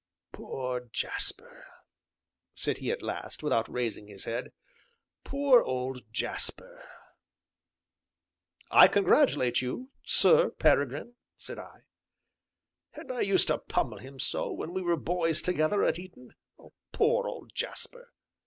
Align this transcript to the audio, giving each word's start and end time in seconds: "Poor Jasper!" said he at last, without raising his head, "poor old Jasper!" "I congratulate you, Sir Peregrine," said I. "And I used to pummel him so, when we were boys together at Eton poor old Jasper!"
"Poor 0.31 0.89
Jasper!" 0.91 1.63
said 2.55 2.79
he 2.79 2.89
at 2.89 3.03
last, 3.03 3.43
without 3.43 3.71
raising 3.71 4.07
his 4.07 4.25
head, 4.25 4.51
"poor 5.23 5.61
old 5.61 6.01
Jasper!" 6.11 6.83
"I 8.71 8.87
congratulate 8.87 9.61
you, 9.61 9.91
Sir 10.03 10.49
Peregrine," 10.49 11.17
said 11.37 11.59
I. 11.59 11.81
"And 12.95 13.11
I 13.11 13.21
used 13.21 13.49
to 13.49 13.59
pummel 13.59 13.99
him 13.99 14.19
so, 14.19 14.51
when 14.51 14.73
we 14.73 14.81
were 14.81 14.97
boys 14.97 15.39
together 15.39 15.83
at 15.83 15.99
Eton 15.99 16.33
poor 16.91 17.27
old 17.27 17.53
Jasper!" 17.53 18.11